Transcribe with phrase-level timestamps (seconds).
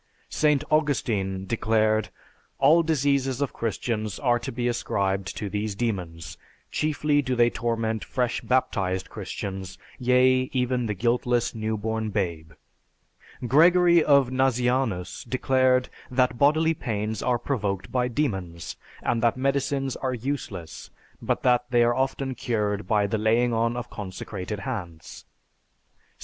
[0.29, 0.63] St.
[0.71, 2.09] Augustine declared,
[2.57, 6.39] "All diseases of Christians are to be ascribed to these demons,
[6.71, 12.53] chiefly do they torment fresh baptized Christians, yea, even the guiltless, new born babe."
[13.47, 20.15] Gregory of Nazianzus declared that bodily pains are provoked by demons, and that medicines are
[20.15, 20.89] useless,
[21.21, 25.25] but that they are often cured by the laying on of consecrated hands.
[25.27, 25.27] St.